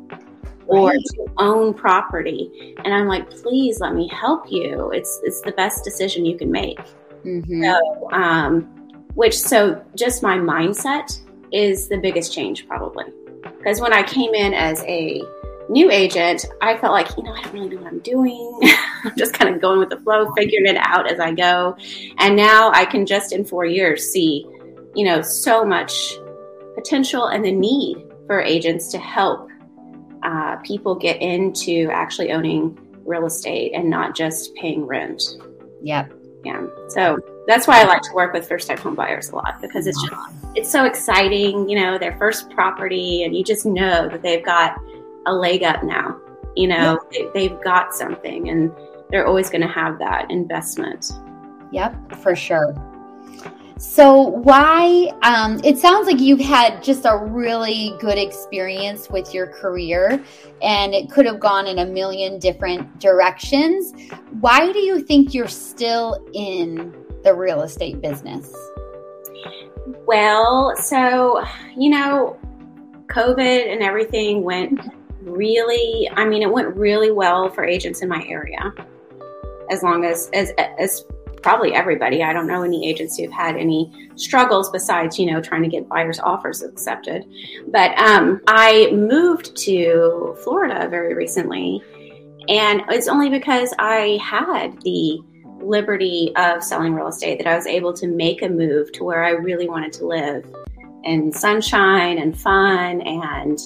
or 0.73 0.93
to 0.93 1.27
own 1.39 1.75
property. 1.75 2.75
And 2.85 2.95
I'm 2.95 3.07
like, 3.07 3.31
please 3.31 3.81
let 3.81 3.95
me 3.95 4.09
help 4.09 4.51
you. 4.51 4.91
It's, 4.93 5.21
it's 5.23 5.41
the 5.43 5.53
best 5.53 5.85
decision 5.85 6.25
you 6.25 6.37
can 6.37 6.51
make. 6.51 6.79
Mm-hmm. 7.25 7.63
So, 7.63 8.11
um, 8.13 8.63
which, 9.15 9.39
so 9.39 9.83
just 9.95 10.23
my 10.23 10.37
mindset 10.37 11.21
is 11.53 11.89
the 11.89 11.99
biggest 11.99 12.33
change 12.33 12.67
probably. 12.67 13.05
Because 13.43 13.81
when 13.81 13.93
I 13.93 14.03
came 14.03 14.35
in 14.35 14.55
as 14.55 14.83
a 14.85 15.23
new 15.69 15.91
agent, 15.91 16.47
I 16.61 16.77
felt 16.77 16.93
like, 16.93 17.17
you 17.17 17.23
know, 17.23 17.33
I 17.33 17.43
don't 17.43 17.53
really 17.53 17.69
know 17.71 17.83
what 17.83 17.93
I'm 17.93 17.99
doing. 18.01 18.61
I'm 19.05 19.17
just 19.17 19.35
kind 19.35 19.55
of 19.55 19.61
going 19.61 19.79
with 19.79 19.91
the 19.91 20.01
flow, 20.01 20.33
figuring 20.35 20.67
it 20.67 20.77
out 20.79 21.11
as 21.11 21.21
I 21.21 21.33
go. 21.33 21.77
And 22.19 22.37
now 22.37 22.71
I 22.73 22.85
can 22.85 23.07
just 23.07 23.33
in 23.33 23.45
four 23.45 23.65
years 23.65 24.11
see, 24.11 24.47
you 24.95 25.05
know, 25.05 25.23
so 25.23 25.65
much 25.65 26.17
potential 26.75 27.27
and 27.27 27.45
the 27.45 27.53
need 27.53 28.05
for 28.27 28.41
agents 28.41 28.91
to 28.93 28.99
help 28.99 29.49
people 30.63 30.95
get 30.95 31.21
into 31.21 31.89
actually 31.93 32.33
owning 32.33 32.79
real 33.05 33.27
estate 33.27 33.73
and 33.75 33.89
not 33.91 34.15
just 34.15 34.55
paying 34.55 34.87
rent. 34.87 35.23
Yep. 35.83 36.13
Yeah. 36.45 36.67
So 36.89 37.19
that's 37.47 37.67
why 37.67 37.81
I 37.81 37.85
like 37.85 38.03
to 38.03 38.13
work 38.15 38.33
with 38.33 38.49
first 38.49 38.69
time 38.69 38.79
home 38.79 38.95
buyers 38.95 39.31
a 39.31 39.37
lot 39.37 39.61
because 39.61 39.87
it's 39.87 40.01
just, 40.03 40.17
it's 40.55 40.71
so 40.71 40.85
exciting, 40.85 41.69
you 41.69 41.79
know, 41.79 41.99
their 41.99 42.17
first 42.19 42.51
property 42.51 43.25
and 43.25 43.37
you 43.37 43.45
just 43.45 43.67
know 43.67 44.09
that 44.09 44.23
they've 44.23 44.45
got 44.45 44.79
a 45.27 45.33
leg 45.33 45.63
up 45.63 45.83
now. 45.83 46.21
You 46.57 46.69
know, 46.69 47.01
yep. 47.11 47.33
they, 47.33 47.49
have 47.49 47.63
got 47.63 47.95
something 47.95 48.51
and 48.51 48.71
they're 49.11 49.27
always 49.27 49.49
going 49.49 49.63
to 49.63 49.69
have 49.69 49.99
that 50.01 50.31
investment. 50.31 51.13
Yep, 51.73 52.17
for 52.17 52.37
sure. 52.37 52.75
So, 53.83 54.23
why? 54.23 55.11
Um, 55.23 55.61
it 55.65 55.77
sounds 55.77 56.07
like 56.07 56.21
you've 56.21 56.41
had 56.41 56.85
just 56.85 57.05
a 57.05 57.19
really 57.19 57.95
good 57.99 58.17
experience 58.17 59.11
with 59.11 59.35
your 59.35 59.49
career, 59.49 60.23
and 60.63 60.95
it 60.95 61.11
could 61.11 61.27
have 61.27 61.41
gone 61.41 61.67
in 61.67 61.81
a 61.81 61.85
million 61.85 62.39
different 62.39 63.01
directions. 63.01 63.93
Why 64.41 64.73
do 64.73 64.79
you 64.79 65.03
think 65.03 65.35
you're 65.35 65.49
still 65.49 66.25
in 66.33 66.95
the 67.25 67.35
real 67.35 67.63
estate 67.63 68.01
business? 68.01 68.55
Well, 70.07 70.77
so, 70.77 71.45
you 71.77 71.91
know, 71.91 72.39
COVID 73.09 73.73
and 73.73 73.83
everything 73.83 74.45
went 74.45 74.81
really, 75.23 76.09
I 76.15 76.25
mean, 76.25 76.43
it 76.43 76.53
went 76.53 76.75
really 76.77 77.11
well 77.11 77.51
for 77.51 77.65
agents 77.65 78.01
in 78.01 78.09
my 78.09 78.25
area. 78.29 78.73
As 79.71 79.83
long 79.83 80.05
as, 80.05 80.31
as, 80.33 80.53
as 80.79 81.05
probably 81.43 81.75
everybody. 81.75 82.23
I 82.23 82.33
don't 82.33 82.47
know 82.47 82.63
any 82.63 82.89
agents 82.89 83.17
who've 83.17 83.33
had 83.33 83.57
any 83.57 84.11
struggles 84.17 84.71
besides, 84.71 85.19
you 85.19 85.27
know, 85.27 85.41
trying 85.41 85.63
to 85.63 85.69
get 85.69 85.89
buyers' 85.89 86.21
offers 86.21 86.63
accepted. 86.63 87.25
But 87.69 87.99
um, 87.99 88.41
I 88.47 88.91
moved 88.93 89.57
to 89.59 90.37
Florida 90.45 90.89
very 90.89 91.15
recently, 91.15 91.83
and 92.49 92.83
it's 92.89 93.09
only 93.09 93.29
because 93.29 93.75
I 93.79 94.19
had 94.23 94.81
the 94.83 95.21
liberty 95.61 96.33
of 96.37 96.63
selling 96.63 96.95
real 96.95 97.09
estate 97.09 97.39
that 97.39 97.47
I 97.47 97.55
was 97.55 97.67
able 97.67 97.93
to 97.95 98.07
make 98.07 98.43
a 98.43 98.49
move 98.49 98.93
to 98.93 99.05
where 99.05 99.25
I 99.25 99.31
really 99.31 99.69
wanted 99.69 99.93
to 99.95 100.07
live 100.07 100.45
in 101.05 101.33
sunshine 101.33 102.19
and 102.19 102.39
fun 102.39 103.01
and 103.03 103.59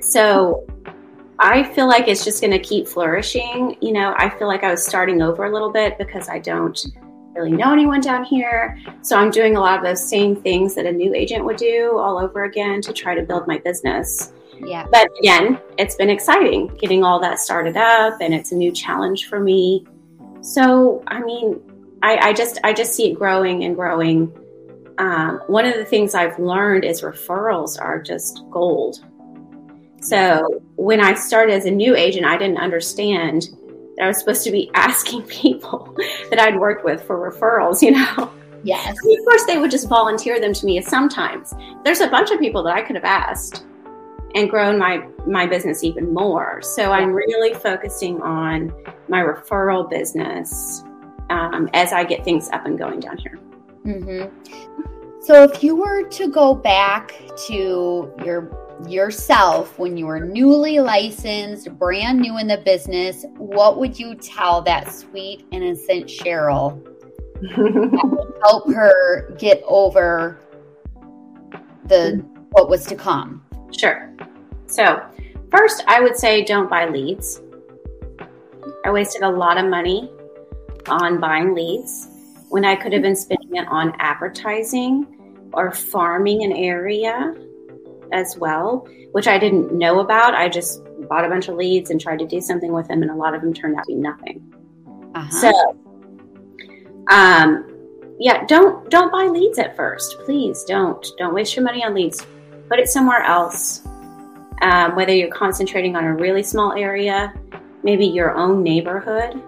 So 0.00 0.66
I 1.44 1.62
feel 1.74 1.86
like 1.86 2.08
it's 2.08 2.24
just 2.24 2.40
going 2.40 2.52
to 2.52 2.58
keep 2.58 2.88
flourishing. 2.88 3.76
You 3.82 3.92
know, 3.92 4.14
I 4.16 4.30
feel 4.30 4.48
like 4.48 4.64
I 4.64 4.70
was 4.70 4.82
starting 4.82 5.20
over 5.20 5.44
a 5.44 5.52
little 5.52 5.70
bit 5.70 5.98
because 5.98 6.26
I 6.30 6.38
don't 6.38 6.82
really 7.34 7.52
know 7.52 7.70
anyone 7.70 8.00
down 8.00 8.24
here. 8.24 8.80
So 9.02 9.18
I'm 9.18 9.30
doing 9.30 9.54
a 9.54 9.60
lot 9.60 9.78
of 9.78 9.84
those 9.84 10.02
same 10.08 10.36
things 10.36 10.74
that 10.74 10.86
a 10.86 10.90
new 10.90 11.14
agent 11.14 11.44
would 11.44 11.58
do 11.58 11.98
all 11.98 12.18
over 12.18 12.44
again 12.44 12.80
to 12.80 12.94
try 12.94 13.14
to 13.14 13.22
build 13.22 13.46
my 13.46 13.58
business. 13.58 14.32
Yeah. 14.58 14.86
But 14.90 15.10
again, 15.18 15.60
it's 15.76 15.96
been 15.96 16.08
exciting 16.08 16.68
getting 16.78 17.04
all 17.04 17.20
that 17.20 17.38
started 17.38 17.76
up 17.76 18.22
and 18.22 18.32
it's 18.32 18.50
a 18.50 18.54
new 18.54 18.72
challenge 18.72 19.28
for 19.28 19.38
me. 19.38 19.86
So, 20.40 21.04
I 21.08 21.20
mean, 21.20 21.60
I, 22.02 22.28
I 22.28 22.32
just 22.32 22.58
I 22.64 22.72
just 22.72 22.94
see 22.94 23.10
it 23.10 23.16
growing 23.16 23.64
and 23.64 23.76
growing. 23.76 24.32
Um, 24.96 25.42
one 25.48 25.66
of 25.66 25.74
the 25.74 25.84
things 25.84 26.14
I've 26.14 26.38
learned 26.38 26.86
is 26.86 27.02
referrals 27.02 27.78
are 27.78 28.00
just 28.00 28.42
gold. 28.50 29.04
So 30.04 30.62
when 30.76 31.00
I 31.00 31.14
started 31.14 31.54
as 31.54 31.64
a 31.64 31.70
new 31.70 31.96
agent, 31.96 32.26
I 32.26 32.36
didn't 32.36 32.58
understand 32.58 33.48
that 33.96 34.04
I 34.04 34.06
was 34.06 34.18
supposed 34.18 34.44
to 34.44 34.50
be 34.50 34.70
asking 34.74 35.22
people 35.22 35.96
that 36.30 36.38
I'd 36.38 36.58
worked 36.58 36.84
with 36.84 37.02
for 37.02 37.30
referrals, 37.30 37.80
you 37.80 37.92
know? 37.92 38.32
Yes. 38.62 38.88
of 38.90 39.24
course, 39.24 39.44
they 39.44 39.58
would 39.58 39.70
just 39.70 39.88
volunteer 39.88 40.40
them 40.40 40.54
to 40.54 40.66
me 40.66 40.80
sometimes. 40.80 41.52
There's 41.84 42.00
a 42.00 42.08
bunch 42.08 42.30
of 42.30 42.38
people 42.38 42.62
that 42.62 42.74
I 42.74 42.80
could 42.80 42.96
have 42.96 43.04
asked 43.04 43.66
and 44.34 44.48
grown 44.50 44.78
my, 44.78 45.06
my 45.26 45.46
business 45.46 45.84
even 45.84 46.12
more. 46.12 46.60
So 46.62 46.90
I'm 46.90 47.12
really 47.12 47.54
focusing 47.54 48.20
on 48.22 48.72
my 49.08 49.20
referral 49.20 49.88
business 49.88 50.82
um, 51.30 51.68
as 51.74 51.92
I 51.92 52.04
get 52.04 52.24
things 52.24 52.48
up 52.50 52.64
and 52.64 52.78
going 52.78 53.00
down 53.00 53.18
here. 53.18 53.38
Mm-hmm. 53.84 55.20
So 55.20 55.42
if 55.44 55.62
you 55.62 55.76
were 55.76 56.02
to 56.08 56.28
go 56.28 56.54
back 56.54 57.14
to 57.46 58.12
your 58.24 58.63
yourself 58.88 59.78
when 59.78 59.96
you 59.96 60.06
were 60.06 60.20
newly 60.20 60.80
licensed, 60.80 61.76
brand 61.78 62.20
new 62.20 62.38
in 62.38 62.46
the 62.46 62.58
business, 62.58 63.24
what 63.36 63.78
would 63.78 63.98
you 63.98 64.14
tell 64.14 64.62
that 64.62 64.92
sweet, 64.92 65.46
innocent 65.50 66.06
Cheryl 66.06 66.82
help 68.42 68.72
her 68.72 69.30
get 69.38 69.62
over 69.66 70.40
the 71.86 72.24
what 72.50 72.68
was 72.68 72.84
to 72.86 72.94
come? 72.94 73.44
Sure. 73.76 74.14
So, 74.66 75.02
first, 75.50 75.82
I 75.86 76.00
would 76.00 76.16
say 76.16 76.44
don't 76.44 76.70
buy 76.70 76.88
leads. 76.88 77.40
I 78.84 78.90
wasted 78.90 79.22
a 79.22 79.30
lot 79.30 79.58
of 79.58 79.66
money 79.66 80.10
on 80.88 81.20
buying 81.20 81.54
leads 81.54 82.08
when 82.48 82.64
I 82.64 82.76
could 82.76 82.92
have 82.92 83.02
been 83.02 83.16
spending 83.16 83.56
it 83.56 83.66
on 83.68 83.94
advertising 83.98 85.48
or 85.52 85.72
farming 85.72 86.44
an 86.44 86.52
area 86.52 87.34
as 88.12 88.36
well, 88.36 88.86
which 89.12 89.26
I 89.26 89.38
didn't 89.38 89.72
know 89.72 90.00
about. 90.00 90.34
I 90.34 90.48
just 90.48 90.82
bought 91.08 91.24
a 91.24 91.28
bunch 91.28 91.48
of 91.48 91.56
leads 91.56 91.90
and 91.90 92.00
tried 92.00 92.18
to 92.20 92.26
do 92.26 92.40
something 92.40 92.72
with 92.72 92.88
them, 92.88 93.02
and 93.02 93.10
a 93.10 93.14
lot 93.14 93.34
of 93.34 93.42
them 93.42 93.52
turned 93.52 93.76
out 93.76 93.84
to 93.84 93.94
be 93.94 93.94
nothing. 93.94 94.42
Uh-huh. 95.14 95.30
So, 95.30 95.78
um, 97.10 97.70
yeah, 98.18 98.44
don't 98.46 98.90
don't 98.90 99.10
buy 99.10 99.26
leads 99.26 99.58
at 99.58 99.76
first. 99.76 100.18
Please 100.24 100.64
don't 100.64 101.06
don't 101.18 101.34
waste 101.34 101.56
your 101.56 101.64
money 101.64 101.84
on 101.84 101.94
leads. 101.94 102.26
Put 102.68 102.78
it 102.78 102.88
somewhere 102.88 103.22
else. 103.22 103.82
Um, 104.62 104.94
whether 104.94 105.14
you're 105.14 105.30
concentrating 105.30 105.96
on 105.96 106.04
a 106.04 106.14
really 106.14 106.42
small 106.42 106.72
area, 106.72 107.34
maybe 107.82 108.06
your 108.06 108.34
own 108.36 108.62
neighborhood, 108.62 109.42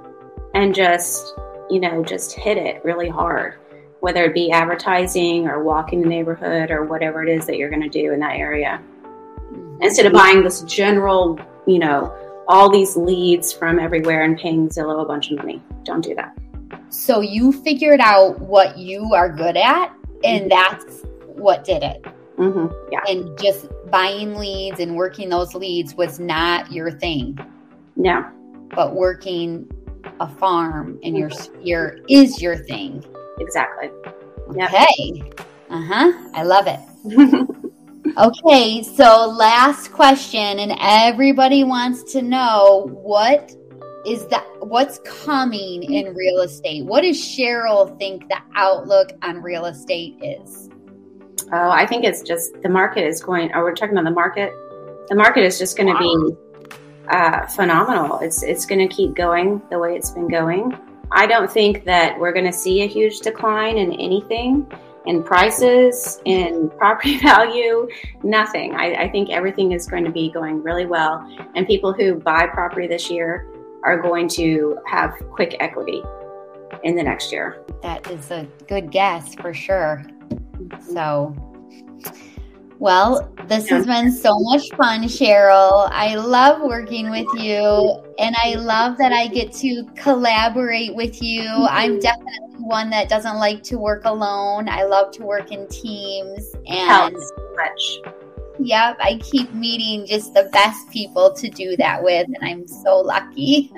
and 0.54 0.74
just 0.74 1.34
you 1.70 1.80
know 1.80 2.04
just 2.04 2.32
hit 2.32 2.58
it 2.58 2.84
really 2.84 3.08
hard 3.08 3.58
whether 4.06 4.24
it 4.24 4.34
be 4.34 4.52
advertising 4.52 5.48
or 5.48 5.64
walking 5.64 6.00
the 6.00 6.06
neighborhood 6.06 6.70
or 6.70 6.84
whatever 6.84 7.24
it 7.24 7.28
is 7.28 7.44
that 7.44 7.56
you're 7.56 7.68
going 7.68 7.82
to 7.82 7.88
do 7.88 8.12
in 8.12 8.20
that 8.20 8.36
area. 8.36 8.80
Instead 9.80 10.06
of 10.06 10.12
buying 10.12 10.44
this 10.44 10.62
general, 10.62 11.40
you 11.66 11.80
know, 11.80 12.14
all 12.46 12.70
these 12.70 12.96
leads 12.96 13.52
from 13.52 13.80
everywhere 13.80 14.22
and 14.22 14.38
paying 14.38 14.68
Zillow 14.68 15.02
a 15.02 15.04
bunch 15.04 15.32
of 15.32 15.38
money. 15.38 15.60
Don't 15.82 16.02
do 16.02 16.14
that. 16.14 16.38
So 16.88 17.20
you 17.20 17.50
figured 17.50 17.98
out 17.98 18.38
what 18.38 18.78
you 18.78 19.12
are 19.12 19.28
good 19.28 19.56
at, 19.56 19.92
and 20.22 20.48
mm-hmm. 20.48 20.50
that's 20.50 21.02
what 21.24 21.64
did 21.64 21.82
it. 21.82 22.04
Mm-hmm. 22.38 22.72
Yeah. 22.92 23.00
And 23.08 23.36
just 23.40 23.66
buying 23.90 24.36
leads 24.36 24.78
and 24.78 24.94
working 24.94 25.30
those 25.30 25.52
leads 25.52 25.96
was 25.96 26.20
not 26.20 26.70
your 26.70 26.92
thing. 26.92 27.36
No. 27.96 28.24
But 28.72 28.94
working 28.94 29.68
a 30.20 30.28
farm 30.28 31.00
and 31.02 31.18
your 31.18 31.28
mm-hmm. 31.28 31.56
sphere 31.60 32.04
is 32.08 32.40
your 32.40 32.56
thing. 32.56 33.04
Exactly. 33.38 33.90
Yep. 34.54 34.70
Okay. 34.72 35.32
Uh 35.70 35.82
huh. 35.82 36.30
I 36.34 36.42
love 36.42 36.66
it. 36.66 36.80
okay. 38.18 38.82
So, 38.82 39.28
last 39.28 39.92
question, 39.92 40.60
and 40.60 40.76
everybody 40.80 41.64
wants 41.64 42.12
to 42.12 42.22
know 42.22 42.88
what 43.02 43.54
is 44.06 44.26
that 44.28 44.46
what's 44.60 45.00
coming 45.04 45.82
in 45.82 46.14
real 46.14 46.40
estate? 46.42 46.84
What 46.84 47.00
does 47.02 47.18
Cheryl 47.18 47.98
think 47.98 48.28
the 48.28 48.38
outlook 48.54 49.10
on 49.22 49.42
real 49.42 49.66
estate 49.66 50.16
is? 50.22 50.70
Oh, 51.52 51.70
I 51.70 51.86
think 51.86 52.04
it's 52.04 52.22
just 52.22 52.60
the 52.62 52.68
market 52.68 53.04
is 53.06 53.22
going. 53.22 53.52
Are 53.52 53.62
oh, 53.62 53.66
we 53.66 53.74
talking 53.74 53.96
about 53.96 54.08
the 54.08 54.14
market? 54.14 54.52
The 55.08 55.14
market 55.14 55.44
is 55.44 55.58
just 55.58 55.76
going 55.76 55.88
to 55.88 55.94
wow. 55.94 56.00
be 56.00 56.36
uh, 57.08 57.46
phenomenal. 57.46 58.18
It's 58.20 58.42
it's 58.42 58.64
going 58.66 58.86
to 58.88 58.94
keep 58.94 59.14
going 59.14 59.60
the 59.70 59.78
way 59.78 59.96
it's 59.96 60.10
been 60.10 60.28
going. 60.28 60.76
I 61.12 61.26
don't 61.26 61.50
think 61.50 61.84
that 61.84 62.18
we're 62.18 62.32
going 62.32 62.46
to 62.46 62.52
see 62.52 62.82
a 62.82 62.86
huge 62.86 63.20
decline 63.20 63.78
in 63.78 63.92
anything, 63.92 64.70
in 65.06 65.22
prices, 65.22 66.20
in 66.24 66.70
property 66.78 67.18
value, 67.18 67.88
nothing. 68.22 68.74
I, 68.74 69.04
I, 69.04 69.08
think 69.08 69.30
everything 69.30 69.72
is 69.72 69.86
going 69.86 70.04
to 70.04 70.10
be 70.10 70.30
going 70.30 70.62
really 70.62 70.86
well. 70.86 71.26
And 71.54 71.66
people 71.66 71.92
who 71.92 72.16
buy 72.16 72.46
property 72.48 72.86
this 72.86 73.10
year 73.10 73.46
are 73.84 74.00
going 74.00 74.28
to 74.30 74.78
have 74.86 75.14
quick 75.30 75.56
equity 75.60 76.02
in 76.82 76.96
the 76.96 77.02
next 77.02 77.32
year. 77.32 77.64
That 77.82 78.10
is 78.10 78.30
a 78.30 78.46
good 78.68 78.90
guess 78.90 79.34
for 79.36 79.54
sure. 79.54 80.04
Mm-hmm. 80.56 80.92
So, 80.92 81.34
well, 82.78 83.32
this 83.46 83.68
has 83.68 83.86
been 83.86 84.10
so 84.10 84.38
much 84.40 84.68
fun, 84.76 85.04
Cheryl. 85.04 85.88
I 85.92 86.16
love 86.16 86.60
working 86.62 87.10
with 87.10 87.28
you, 87.36 88.02
and 88.18 88.34
I 88.42 88.54
love 88.54 88.98
that 88.98 89.12
I 89.12 89.26
get 89.26 89.52
to 89.54 89.84
collaborate 89.96 90.94
with 90.94 91.22
you. 91.22 91.48
I'm 91.68 91.92
mm-hmm. 91.92 92.00
definitely 92.00 92.56
one 92.58 92.90
that 92.90 93.08
doesn't 93.08 93.36
like 93.36 93.62
to 93.64 93.78
work 93.78 94.04
alone. 94.04 94.68
I 94.68 94.84
love 94.84 95.12
to 95.12 95.24
work 95.24 95.52
in 95.52 95.68
teams, 95.68 96.54
and 96.66 96.88
Helps 96.88 97.32
much. 97.56 98.12
Yep, 98.58 98.96
I 99.00 99.18
keep 99.22 99.52
meeting 99.52 100.06
just 100.06 100.32
the 100.32 100.48
best 100.52 100.90
people 100.90 101.32
to 101.34 101.48
do 101.48 101.76
that 101.76 102.02
with, 102.02 102.26
and 102.26 102.38
I'm 102.40 102.66
so 102.66 102.98
lucky. 102.98 103.70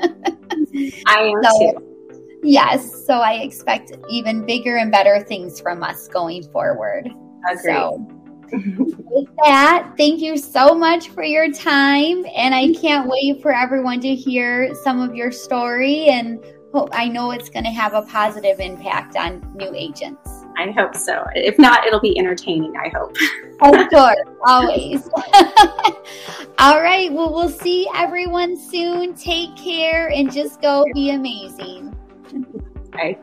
I 1.07 1.19
am 1.19 1.43
so, 1.43 1.73
too. 1.73 2.39
Yes, 2.43 3.05
so 3.05 3.15
I 3.15 3.35
expect 3.35 3.93
even 4.09 4.47
bigger 4.47 4.77
and 4.77 4.93
better 4.93 5.21
things 5.25 5.61
from 5.61 5.83
us 5.83 6.07
going 6.09 6.45
forward. 6.45 7.11
Agreed. 7.51 7.75
So, 7.75 8.18
with 8.53 9.29
that, 9.45 9.93
thank 9.97 10.21
you 10.21 10.37
so 10.37 10.75
much 10.75 11.09
for 11.11 11.23
your 11.23 11.53
time. 11.53 12.25
And 12.35 12.55
I 12.55 12.73
can't 12.73 13.09
wait 13.09 13.43
for 13.43 13.55
everyone 13.55 14.01
to 14.01 14.15
hear 14.15 14.75
some 14.83 15.01
of 15.01 15.15
your 15.15 15.33
story. 15.33 16.09
And 16.09 16.45
hope, 16.73 16.91
I 16.93 17.09
know 17.09 17.31
it's 17.31 17.49
going 17.49 17.65
to 17.65 17.71
have 17.71 17.95
a 17.95 18.03
positive 18.03 18.61
impact 18.61 19.17
on 19.17 19.43
new 19.57 19.73
agents. 19.75 20.45
I 20.57 20.71
hope 20.73 20.97
so. 20.97 21.25
If 21.35 21.59
not, 21.59 21.87
it'll 21.87 22.01
be 22.01 22.19
entertaining, 22.19 22.75
I 22.77 22.89
hope. 22.89 23.17
of 23.63 23.89
course, 23.91 24.17
always. 24.45 25.09
All 26.59 26.83
right. 26.83 27.13
Well, 27.13 27.33
we'll 27.33 27.49
see 27.49 27.89
everyone 27.95 28.57
soon. 28.57 29.15
Take 29.15 29.55
care 29.57 30.09
and 30.11 30.33
just 30.33 30.61
go 30.61 30.85
be 30.95 31.11
amazing. 31.11 31.95
Bye. 32.93 33.19